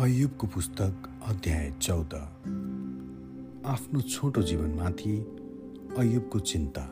[0.00, 2.14] अयुबको पुस्तक अध्याय चौध।
[3.66, 5.18] आफ्नो छोटो जीवनमाथि
[5.98, 6.82] अयुबको चिन्ता।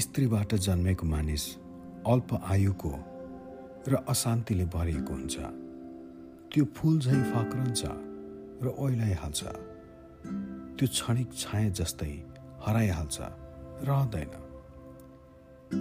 [0.00, 1.56] स्त्रीबाट जन्मेको मानिस
[2.06, 2.92] अल्प आयुको
[3.88, 5.36] र अशान्तिले भरिएको हुन्छ।
[6.52, 7.82] त्यो फुल झैँ फक्रन्छ
[8.62, 9.44] र ओइलाइहाल्छ।
[10.76, 12.24] त्यो क्षणिक छाया जस्तै
[12.66, 13.18] हराइहाल्छ
[13.84, 14.32] रहँदैन।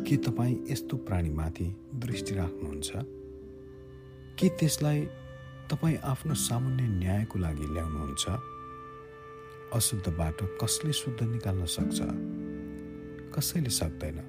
[0.03, 3.18] के तपाईँ यस्तो प्राणीमाथि दृष्टि राख्नुहुन्छ?
[4.39, 4.99] के त्यसलाई
[5.70, 8.25] तपाईँ आफ्नो सामान्य न्यायको लागि ल्याउनुहुन्छ?
[9.73, 11.99] अशुद्ध बाटो कसले शुद्ध निकाल्न सक्छ?
[13.35, 14.20] कसैले सक्दैन।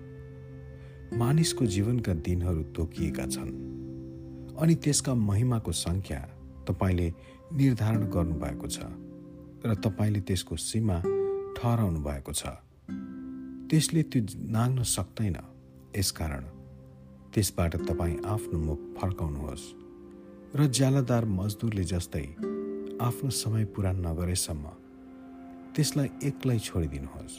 [1.15, 3.53] मानिसको जीवनका दिनहरू तोकिएका छन्
[4.59, 6.21] अनि त्यसका महिमाको सङ्ख्या
[6.69, 7.15] तपाईँले
[7.53, 8.79] निर्धारण गर्नुभएको छ
[9.67, 10.99] र तपाईँले त्यसको सीमा
[11.57, 12.43] ठहराउनु भएको छ।
[13.71, 15.37] त्यसले त्यो नाग्न सक्दैन।
[15.97, 16.45] यसकारण
[17.35, 19.80] त्यसबाट तपाईँ आफ्नो मुख फर्काउनुहोस्।
[20.55, 22.23] र ज्यालादार मजदुरले जस्तै
[23.01, 24.65] आफ्नो समय पुरा नगरेसम्म
[25.77, 27.37] त्यसलाई एक्लै छोडिदिनुहोस्।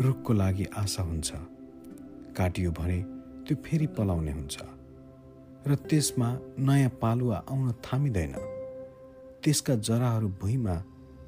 [0.00, 1.32] रुखको लागि आशा हुन्छ।
[2.36, 2.98] काटियो भने
[3.44, 4.56] त्यो फेरि पलाउने हुन्छ।
[5.66, 8.34] र त्यसमा नयाँ पालुवा आउन थामिँदैन।
[9.44, 10.76] त्यसका जराहरू भुइँमा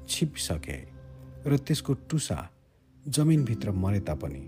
[0.09, 0.77] छिपिसके
[1.45, 2.49] र त्यसको टुसा
[3.07, 4.43] जमिनभित्र मरे तापनि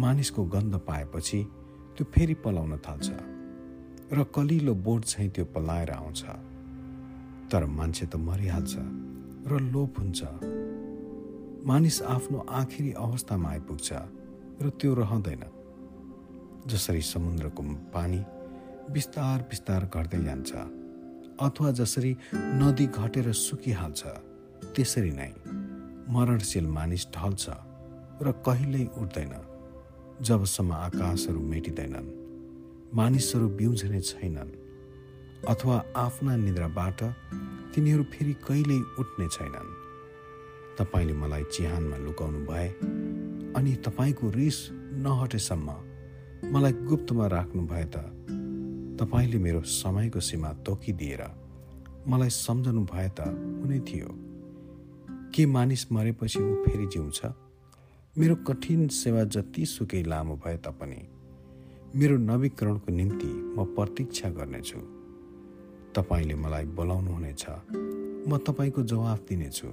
[0.00, 1.42] मानिसको गन्ध पाएपछि
[1.96, 3.10] त्यो फेरि पलाउन थाल्छ।
[4.12, 6.22] र कलिलो बोट चाहिँ त्यो पलाएर आउँछ।
[7.52, 8.74] तर मान्छे त मरिहाल्छ
[9.48, 10.20] र लोप हुन्छ।
[11.68, 13.88] मानिस आफ्नो आखिरी अवस्थामा आइपुग्छ
[14.62, 15.44] र त्यो रहँदैन।
[16.66, 18.20] जसरी समुद्रको पानी
[18.92, 20.52] बिस्तार बिस्तार घट्दै जान्छ
[21.40, 24.02] अथवा जसरी नदी घटेर सुकिहाल्छ
[24.74, 25.32] त्यसरी नै
[26.08, 27.44] मरणशील मानिस ढल्छ
[28.24, 29.34] र कहिल्यै उठ्दैन
[30.20, 32.17] जबसम्म आकाशहरू मेटिँदैनन्।
[32.94, 34.52] मानिसहरू बिउझने छैनन्
[35.48, 37.02] अथवा आफ्ना निद्राबाट
[37.74, 39.68] तिनीहरू फेरि कहिल्यै उठ्ने छैनन्।
[40.78, 42.68] तपाईँले मलाई चिहानमा लुकाउनु भए
[43.56, 45.68] अनि तपाईँको रिस नहटेसम्म
[46.52, 47.96] मलाई गुप्तमा राख्नु भए त
[49.00, 51.22] तपाईँले मेरो समयको सीमा तोकिदिएर
[52.08, 54.08] मलाई सम्झनु भए त हुने थियो।
[55.34, 57.20] के मानिस मरेपछि ऊ फेरि जिउँछ?
[58.18, 61.17] मेरो कठिन सेवा जति सुकै लामो भए तापनि
[61.96, 64.78] मेरो नवीकरणको निम्ति म प्रतीक्षा गर्नेछु।
[65.94, 67.46] तपाईँले मलाई बोलाउनुहुनेछ।
[68.28, 69.68] म तपाईँको जवाफ दिनेछु।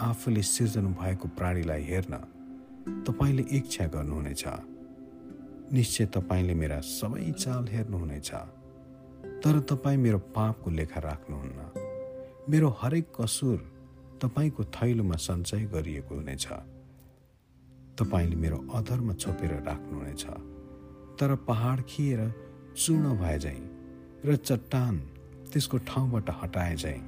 [0.00, 2.16] आफूले सिर्जनु भएको प्राणीलाई हेर्न
[3.06, 4.44] तपाईँले इच्छा गर्नुहुनेछ।
[5.72, 8.30] निश्चय तपाईँले मेरा सबै चाल हेर्नुहुनेछ।
[9.44, 11.70] तर तपाईँ मेरो पापको लेखा राख्नुहुन्न।
[12.50, 13.72] मेरो हरेक कसुर
[14.22, 16.46] तपाईँको थैलोमा सञ्चय गरिएको हुनेछ।
[17.98, 20.26] तपाईँले मेरो अधरमा छोपेर राख्नुहुनेछ।
[21.20, 22.20] तर पहाड खिएर
[22.76, 23.60] चूर्ण भए झैँ
[24.24, 24.98] र चट्टान
[25.52, 27.00] त्यसको ठाउँबाट हटाए झैँ।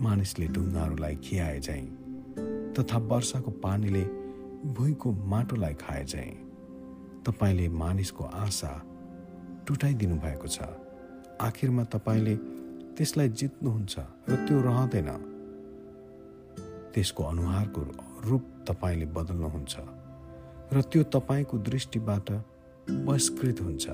[0.00, 1.84] मानिसले ढुङ्गाहरूलाई खियाए झैँ
[2.72, 4.04] तथा वर्षाको पानीले
[4.72, 6.32] भुइँको माटोलाई खाए झैँ।
[7.26, 8.72] तपाईँले मानिसको आशा
[9.68, 10.58] टुटाइदिनु भएको छ।
[11.40, 12.34] आखिरमा तपाईँले
[12.96, 13.94] त्यसलाई जित्नुहुन्छ
[14.28, 15.10] र त्यो रहँदैन।
[16.94, 17.80] त्यसको अनुहारको
[18.28, 19.74] रूप तपाईँले बदल्नुहुन्छ
[20.72, 22.30] र त्यो तपाईँको दृष्टिबाट
[22.90, 23.88] बहिष्कृत हुन्छ।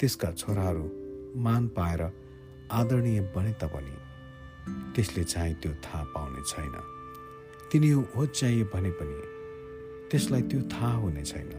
[0.00, 0.90] त्यसका छोराहरू
[1.36, 2.02] मान पाएर
[2.72, 3.96] आदरणीय बने तापनि
[4.94, 6.72] त्यसले चाहिँ त्यो थाहा पाउने छैन।
[7.72, 9.22] तिनी होच्याइए भने पनि
[10.10, 11.50] त्यसलाई त्यो थाहा हुने छैन।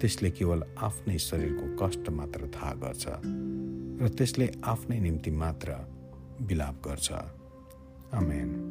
[0.00, 3.06] त्यसले केवल आफ्नै शरीरको कष्ट मात्र थाहा गर्छ
[4.02, 5.76] र त्यसले आफ्नै निम्ति मात्र
[6.40, 7.12] विलाप गर्छ।
[8.14, 8.69] आमेन।